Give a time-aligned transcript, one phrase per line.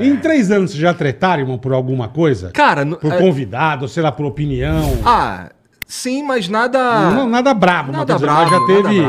[0.00, 2.50] em três anos vocês já tretaram, irmão, por alguma coisa?
[2.52, 4.98] Cara, Por é- convidado, sei lá, por opinião.
[5.04, 5.50] ah,
[5.86, 7.10] sim, mas nada.
[7.10, 9.02] Não, nada brabo, mas Nada dizer, brabo, mas já teve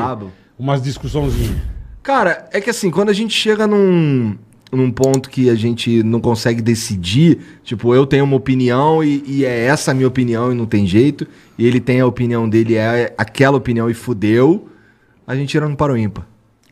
[0.57, 1.55] umas discussãozinhas.
[2.01, 4.37] Cara, é que assim, quando a gente chega num,
[4.71, 9.45] num ponto que a gente não consegue decidir, tipo, eu tenho uma opinião e, e
[9.45, 11.27] é essa a minha opinião e não tem jeito,
[11.57, 14.69] e ele tem a opinião dele, é aquela opinião e fudeu,
[15.25, 16.25] a gente tira no para o ímpar.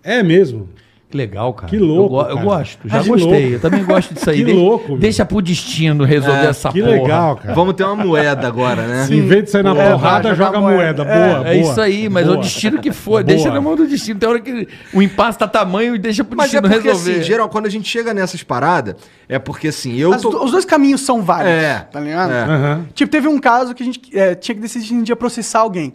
[0.03, 0.69] É mesmo.
[1.07, 1.69] Que legal, cara.
[1.69, 2.45] Que louco, Eu, go- eu cara.
[2.45, 3.27] gosto, já Que gostei.
[3.41, 3.53] louco.
[3.55, 4.37] Eu também gosto disso aí.
[4.37, 4.97] Que deixa, louco, meu.
[4.97, 6.91] Deixa pro destino resolver É, essa que porra.
[6.93, 7.53] legal, cara.
[7.53, 9.07] Vamos ter uma moeda agora, né?
[9.11, 11.03] Em vez de sair na É, porrada, joga moeda.
[11.03, 11.05] moeda.
[11.05, 11.71] Boa, É boa.
[11.71, 12.39] isso aí, mas é Boa.
[12.39, 13.11] o destino que for.
[13.21, 13.23] Boa.
[13.23, 14.19] Deixa na mão do destino.
[14.19, 17.11] Tem hora que o impasse tá tamanho e deixa pro Mas é destino porque resolver.
[17.19, 18.95] assim, geral, quando a gente chega nessas paradas,
[19.29, 20.43] é porque assim, eu tô...
[20.43, 22.31] Os dois caminhos são válidos, É, tá ligado?
[22.31, 22.41] é.
[22.43, 22.85] Aham.
[22.95, 25.15] Tipo, teve um caso que a gente é, tinha que decidir se a gente ia
[25.15, 25.93] processar alguém.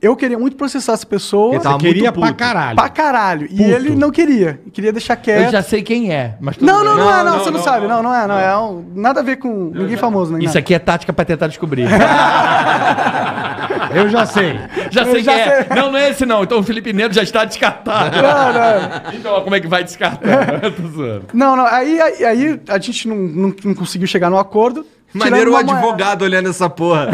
[0.00, 2.76] Eu queria muito processar essa pessoa Ele tava queria muito pra caralho.
[2.76, 3.46] pra caralho.
[3.46, 3.62] E Puto.
[3.62, 4.60] ele não queria.
[4.64, 5.46] E queria deixar quieto.
[5.46, 7.04] Eu já sei quem é, mas tudo Não, não, bem.
[7.04, 7.86] não, é, Não, não, você não, não, sabe.
[7.88, 8.00] não.
[8.02, 8.56] Não, é, não é.
[8.58, 10.38] um- nada a ver com ninguém famoso, né?
[10.40, 11.88] Isso aqui é tática pra tentar descobrir.
[13.94, 14.58] Eu já sei.
[14.90, 15.64] já sei já quem é.
[15.64, 15.76] sei.
[15.76, 16.42] Não, não é esse não.
[16.44, 18.16] Então o Felipe Neto já está descartado.
[18.16, 19.12] Não, não.
[19.14, 20.28] Então como é que vai descartar?
[21.32, 21.66] Não, não.
[21.66, 24.86] Aí, aí, aí a gente não, não, não conseguiu chegar no acordo.
[25.14, 27.08] Maneiro o advogado olhando essa porra.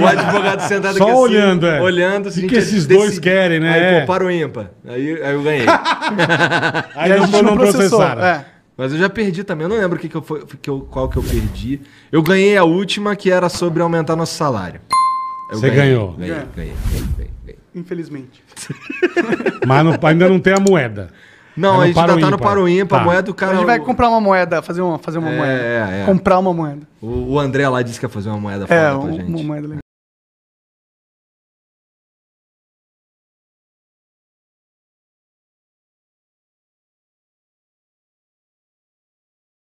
[0.00, 1.80] O advogado sentado Só aqui assim, olhando, é.
[1.80, 2.30] Olhando.
[2.30, 3.72] se O que esses decide- dois querem, né?
[3.72, 4.00] Aí, É.
[4.00, 4.70] pô, para o ímpar.
[4.86, 5.66] Aí, aí eu ganhei.
[6.96, 8.22] Aí E a não, gente não processaram.
[8.24, 8.46] É.
[8.76, 9.64] Mas eu já perdi também.
[9.66, 11.80] Eu não lembro o que que eu foi, que eu- qual que eu perdi.
[12.10, 14.80] Eu ganhei a última, que era sobre aumentar nosso salário.
[15.50, 16.12] Eu Você ganhei, ganhou.
[16.12, 16.46] Ganhei, É.
[16.56, 17.58] ganhei, ganhei, ganhei, ganhei.
[17.74, 18.42] Infelizmente.
[19.66, 21.10] Mas não- ainda não tem a moeda.
[21.56, 22.98] Não, É no a gente para ainda tá no o ímpar.
[22.98, 23.02] Tá.
[23.02, 23.52] A moeda do cara...
[23.52, 25.52] a gente vai o- comprar uma moeda, fazer uma, fazer uma É, moeda.
[25.52, 26.04] é, é.
[26.06, 26.80] Comprar uma moeda.
[27.00, 29.24] O, o André lá disse que ia fazer uma moeda É, pra gente.
[29.24, 29.83] uma moeda legal.